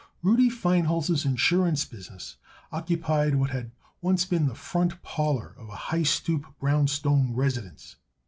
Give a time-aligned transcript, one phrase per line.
[0.23, 2.37] Rudy Feinholz's insurance business
[2.71, 3.69] occupied what had
[4.01, 7.97] once been the front parlor of a high stoop brown stone residence.